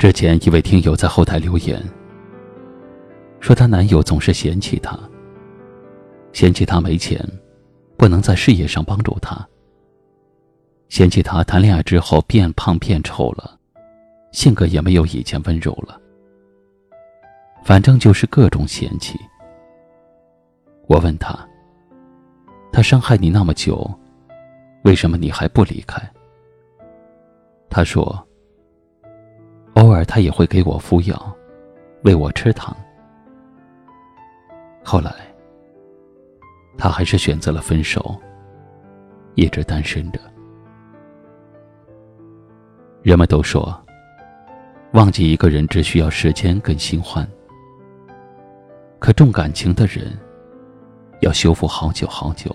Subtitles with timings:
[0.00, 1.78] 之前一位听友在后台留言，
[3.38, 4.98] 说她男友总是嫌弃她，
[6.32, 7.22] 嫌弃她没钱，
[7.98, 9.46] 不能在事业上帮助她，
[10.88, 13.58] 嫌弃她谈恋爱之后变胖变丑了，
[14.32, 16.00] 性格也没有以前温柔了，
[17.62, 19.18] 反正就是各种嫌弃。
[20.86, 21.38] 我问他，
[22.72, 23.86] 他伤害你那么久，
[24.82, 26.00] 为什么你还不离开？
[27.68, 28.26] 他说。
[29.74, 31.36] 偶尔，他也会给我敷药，
[32.02, 32.76] 喂我吃糖。
[34.82, 35.12] 后来，
[36.76, 38.18] 他还是选择了分手，
[39.34, 40.20] 一直单身着。
[43.02, 43.80] 人们都说，
[44.92, 47.26] 忘记一个人只需要时间跟新欢，
[48.98, 50.18] 可重感情的人，
[51.20, 52.54] 要修复好久好久，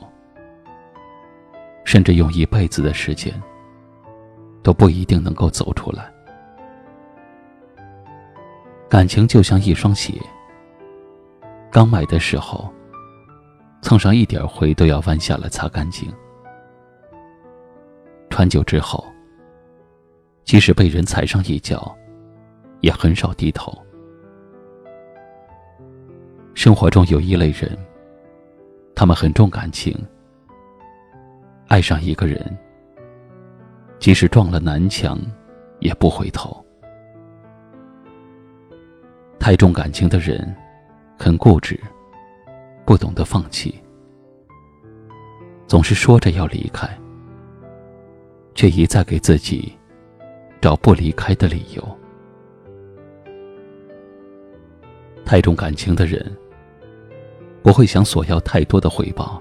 [1.86, 3.34] 甚至用一辈子的时间，
[4.62, 6.12] 都不一定能够走出来。
[8.88, 10.14] 感情就像一双鞋，
[11.72, 12.72] 刚买的时候，
[13.82, 16.12] 蹭上一点灰都要弯下来擦干净。
[18.30, 19.04] 穿久之后，
[20.44, 21.96] 即使被人踩上一脚，
[22.82, 23.76] 也很少低头。
[26.54, 27.78] 生活中有一类人，
[28.96, 29.94] 他们很重感情，
[31.68, 32.58] 爱上一个人，
[34.00, 35.20] 即使撞了南墙，
[35.80, 36.65] 也不回头。
[39.46, 40.56] 太重感情的人，
[41.20, 41.80] 很固执，
[42.84, 43.80] 不懂得放弃，
[45.68, 46.90] 总是说着要离开，
[48.56, 49.72] 却一再给自己
[50.60, 51.98] 找不离开的理由。
[55.24, 56.36] 太重感情的人，
[57.62, 59.40] 不会想索要太多的回报，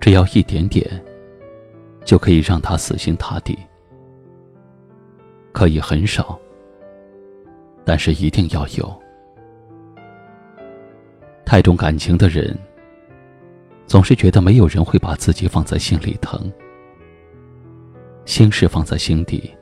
[0.00, 1.00] 只要一点点，
[2.04, 3.56] 就可以让他死心塌地，
[5.52, 6.36] 可以很少。
[7.84, 9.02] 但是一定要有。
[11.44, 12.58] 太重感情的人，
[13.86, 16.50] 总是觉得没有人会把自己放在心里疼，
[18.24, 19.54] 心事放在心底，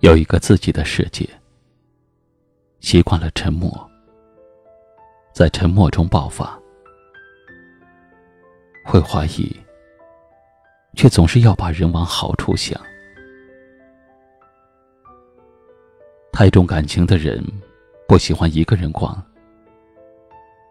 [0.00, 1.28] 有一个自己的世界。
[2.80, 3.70] 习惯了沉默，
[5.32, 6.58] 在沉默中爆发，
[8.84, 9.54] 会怀疑，
[10.94, 12.80] 却总是要把人往好处想。
[16.32, 17.44] 太重感情的人，
[18.08, 19.22] 不喜欢一个人逛。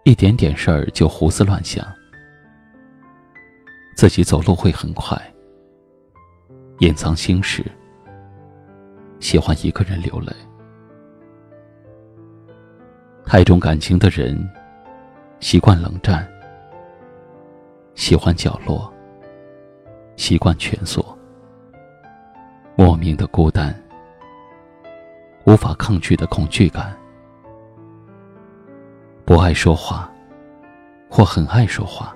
[0.04, 1.86] 一点点事儿就胡思乱想，
[3.96, 5.16] 自己走路会很快，
[6.80, 7.64] 隐藏心事，
[9.20, 10.34] 喜欢一个人流泪。
[13.24, 14.36] 太重感情的人，
[15.40, 16.28] 习惯冷战，
[17.94, 18.92] 喜欢角落，
[20.16, 21.16] 习惯蜷缩，
[22.76, 23.80] 莫名的孤单。
[25.46, 26.96] 无法抗拒的恐惧感，
[29.26, 30.10] 不爱说话，
[31.10, 32.16] 或很爱说话，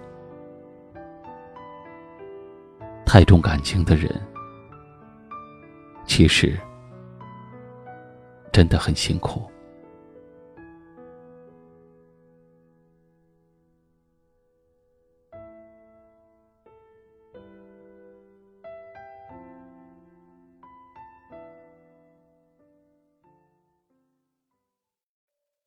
[3.05, 4.21] 太重感情的人，
[6.05, 6.57] 其实
[8.51, 9.49] 真的很辛苦。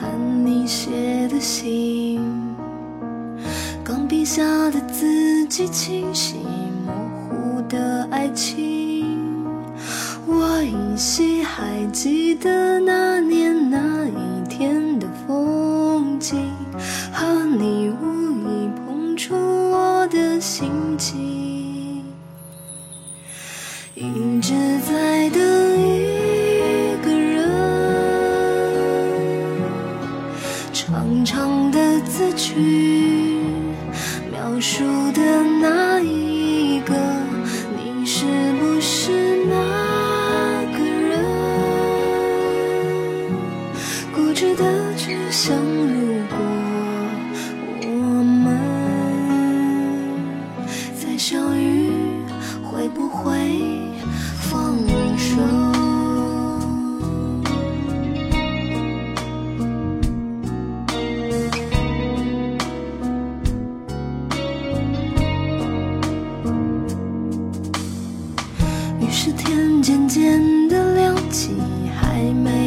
[0.00, 0.08] 看
[0.46, 2.22] 你写的信，
[3.84, 6.38] 钢笔下的字迹清晰，
[6.86, 6.94] 模
[7.28, 9.04] 糊的爱情。
[10.26, 16.50] 我依稀还记得那年那一天的风景，
[17.12, 22.02] 和你无意碰触我的心情，
[23.94, 25.09] 一直在
[32.54, 32.79] 的
[69.82, 71.56] 渐渐的亮起
[71.98, 72.59] 还没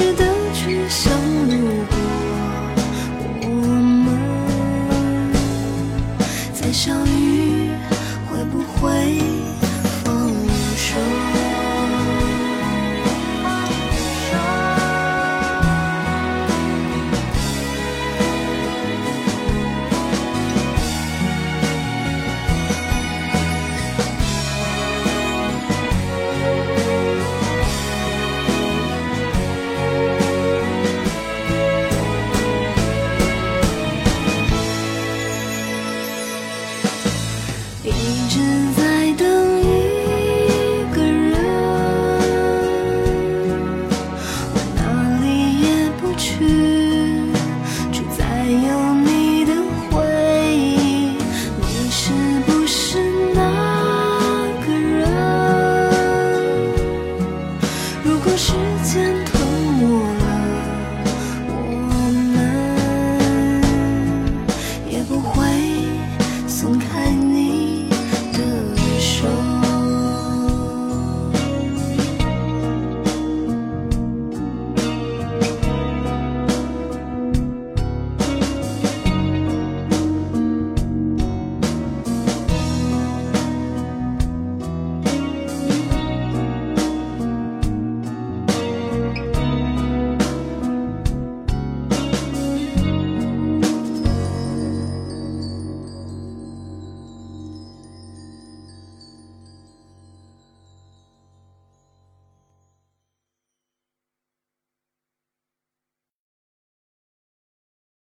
[0.00, 0.24] 值得
[0.54, 1.19] 去想。